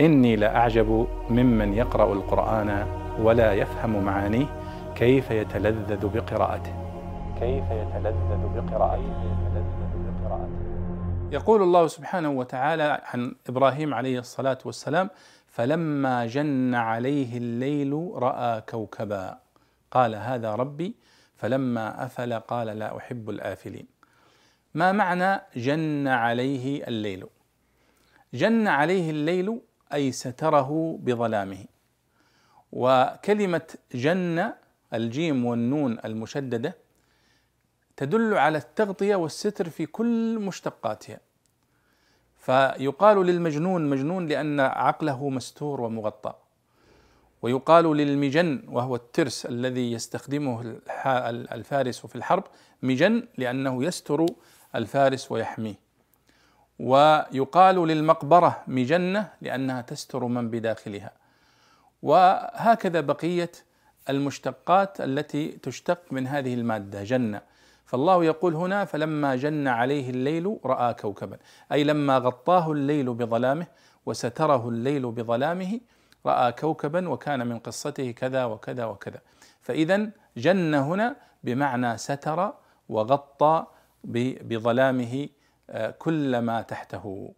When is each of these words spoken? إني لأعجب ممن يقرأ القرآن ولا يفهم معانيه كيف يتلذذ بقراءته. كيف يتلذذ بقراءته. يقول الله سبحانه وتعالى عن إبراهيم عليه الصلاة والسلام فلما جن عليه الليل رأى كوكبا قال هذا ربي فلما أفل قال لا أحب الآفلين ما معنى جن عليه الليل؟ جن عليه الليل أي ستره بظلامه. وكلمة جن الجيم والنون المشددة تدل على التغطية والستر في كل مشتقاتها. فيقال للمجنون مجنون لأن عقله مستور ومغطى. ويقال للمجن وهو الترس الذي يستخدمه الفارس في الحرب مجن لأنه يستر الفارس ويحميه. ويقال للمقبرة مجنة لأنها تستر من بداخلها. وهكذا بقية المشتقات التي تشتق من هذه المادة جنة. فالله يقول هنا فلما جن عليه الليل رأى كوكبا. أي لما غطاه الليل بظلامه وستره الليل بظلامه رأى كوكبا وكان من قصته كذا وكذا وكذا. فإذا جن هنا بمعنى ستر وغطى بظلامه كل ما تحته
إني 0.00 0.36
لأعجب 0.36 1.06
ممن 1.30 1.74
يقرأ 1.74 2.12
القرآن 2.12 2.86
ولا 3.20 3.52
يفهم 3.52 4.04
معانيه 4.04 4.46
كيف 4.94 5.30
يتلذذ 5.30 6.08
بقراءته. 6.08 6.72
كيف 7.40 7.64
يتلذذ 7.70 8.42
بقراءته. 8.56 9.38
يقول 11.32 11.62
الله 11.62 11.86
سبحانه 11.86 12.30
وتعالى 12.30 13.00
عن 13.04 13.34
إبراهيم 13.48 13.94
عليه 13.94 14.18
الصلاة 14.18 14.58
والسلام 14.64 15.10
فلما 15.46 16.26
جن 16.26 16.74
عليه 16.74 17.36
الليل 17.36 18.10
رأى 18.14 18.60
كوكبا 18.60 19.38
قال 19.90 20.14
هذا 20.14 20.54
ربي 20.54 20.94
فلما 21.36 22.04
أفل 22.04 22.34
قال 22.34 22.66
لا 22.66 22.96
أحب 22.96 23.30
الآفلين 23.30 23.86
ما 24.74 24.92
معنى 24.92 25.40
جن 25.56 26.08
عليه 26.08 26.88
الليل؟ 26.88 27.26
جن 28.34 28.68
عليه 28.68 29.10
الليل 29.10 29.60
أي 29.92 30.12
ستره 30.12 30.98
بظلامه. 31.02 31.64
وكلمة 32.72 33.74
جن 33.94 34.52
الجيم 34.94 35.44
والنون 35.44 35.98
المشددة 36.04 36.76
تدل 37.96 38.34
على 38.34 38.58
التغطية 38.58 39.16
والستر 39.16 39.68
في 39.68 39.86
كل 39.86 40.38
مشتقاتها. 40.38 41.20
فيقال 42.36 43.26
للمجنون 43.26 43.90
مجنون 43.90 44.26
لأن 44.26 44.60
عقله 44.60 45.28
مستور 45.28 45.80
ومغطى. 45.80 46.34
ويقال 47.42 47.96
للمجن 47.96 48.62
وهو 48.68 48.96
الترس 48.96 49.46
الذي 49.46 49.92
يستخدمه 49.92 50.80
الفارس 51.52 52.06
في 52.06 52.16
الحرب 52.16 52.44
مجن 52.82 53.28
لأنه 53.38 53.84
يستر 53.84 54.26
الفارس 54.74 55.32
ويحميه. 55.32 55.87
ويقال 56.78 57.76
للمقبرة 57.88 58.62
مجنة 58.66 59.28
لأنها 59.40 59.80
تستر 59.80 60.24
من 60.24 60.50
بداخلها. 60.50 61.12
وهكذا 62.02 63.00
بقية 63.00 63.50
المشتقات 64.08 65.00
التي 65.00 65.48
تشتق 65.48 65.98
من 66.10 66.26
هذه 66.26 66.54
المادة 66.54 67.04
جنة. 67.04 67.40
فالله 67.86 68.24
يقول 68.24 68.54
هنا 68.54 68.84
فلما 68.84 69.36
جن 69.36 69.68
عليه 69.68 70.10
الليل 70.10 70.58
رأى 70.64 70.94
كوكبا. 70.94 71.38
أي 71.72 71.84
لما 71.84 72.18
غطاه 72.18 72.72
الليل 72.72 73.14
بظلامه 73.14 73.66
وستره 74.06 74.68
الليل 74.68 75.10
بظلامه 75.10 75.80
رأى 76.26 76.52
كوكبا 76.52 77.08
وكان 77.08 77.46
من 77.46 77.58
قصته 77.58 78.10
كذا 78.10 78.44
وكذا 78.44 78.84
وكذا. 78.84 79.20
فإذا 79.62 80.10
جن 80.36 80.74
هنا 80.74 81.16
بمعنى 81.44 81.98
ستر 81.98 82.52
وغطى 82.88 83.66
بظلامه 84.04 85.28
كل 85.98 86.38
ما 86.38 86.62
تحته 86.62 87.34